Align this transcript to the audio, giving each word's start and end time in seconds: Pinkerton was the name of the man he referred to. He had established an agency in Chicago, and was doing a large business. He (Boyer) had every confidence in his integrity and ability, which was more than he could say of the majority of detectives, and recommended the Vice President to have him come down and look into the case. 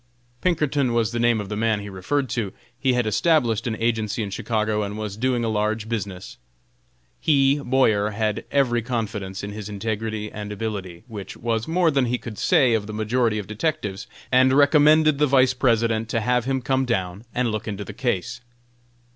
Pinkerton 0.41 0.93
was 0.95 1.11
the 1.11 1.19
name 1.19 1.39
of 1.39 1.47
the 1.47 1.55
man 1.55 1.79
he 1.79 1.87
referred 1.87 2.27
to. 2.29 2.51
He 2.79 2.93
had 2.93 3.05
established 3.05 3.67
an 3.67 3.75
agency 3.75 4.23
in 4.23 4.31
Chicago, 4.31 4.81
and 4.81 4.97
was 4.97 5.15
doing 5.15 5.43
a 5.43 5.47
large 5.47 5.87
business. 5.87 6.37
He 7.19 7.59
(Boyer) 7.59 8.09
had 8.09 8.43
every 8.49 8.81
confidence 8.81 9.43
in 9.43 9.51
his 9.51 9.69
integrity 9.69 10.31
and 10.31 10.51
ability, 10.51 11.03
which 11.07 11.37
was 11.37 11.67
more 11.67 11.91
than 11.91 12.05
he 12.05 12.17
could 12.17 12.39
say 12.39 12.73
of 12.73 12.87
the 12.87 12.93
majority 12.93 13.37
of 13.37 13.45
detectives, 13.45 14.07
and 14.31 14.53
recommended 14.53 15.19
the 15.19 15.27
Vice 15.27 15.53
President 15.53 16.09
to 16.09 16.19
have 16.19 16.45
him 16.45 16.63
come 16.63 16.83
down 16.85 17.23
and 17.35 17.51
look 17.51 17.67
into 17.67 17.85
the 17.85 17.93
case. 17.93 18.41